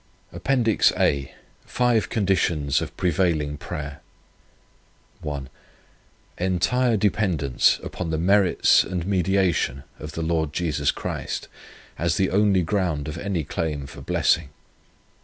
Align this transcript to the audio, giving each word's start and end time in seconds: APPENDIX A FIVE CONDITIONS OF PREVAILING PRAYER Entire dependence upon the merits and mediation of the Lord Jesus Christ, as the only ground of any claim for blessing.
APPENDIX 0.33 0.91
A 0.97 1.31
FIVE 1.67 2.09
CONDITIONS 2.09 2.81
OF 2.81 2.97
PREVAILING 2.97 3.57
PRAYER 3.57 3.99
Entire 6.39 6.97
dependence 6.97 7.79
upon 7.83 8.09
the 8.09 8.17
merits 8.17 8.83
and 8.83 9.05
mediation 9.05 9.83
of 9.99 10.13
the 10.13 10.23
Lord 10.23 10.53
Jesus 10.53 10.89
Christ, 10.89 11.47
as 11.99 12.17
the 12.17 12.31
only 12.31 12.63
ground 12.63 13.07
of 13.07 13.19
any 13.19 13.43
claim 13.43 13.85
for 13.85 14.01
blessing. 14.01 14.49